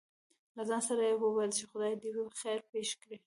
[0.55, 2.09] له ځان سره يې وويل :چې خداى دې
[2.39, 3.17] خېر پېښ کړي.